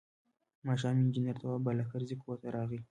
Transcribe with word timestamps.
ماښام 0.67 0.95
انجنیر 1.01 1.35
تواب 1.41 1.61
بالاکرزی 1.65 2.15
کور 2.23 2.37
ته 2.41 2.47
راغی. 2.55 2.79